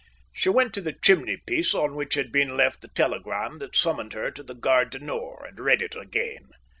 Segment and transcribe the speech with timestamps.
[0.33, 4.31] She went to the chimneypiece, on which had been left the telegram that summoned her
[4.31, 6.49] to the Gare du Nord, and read it again.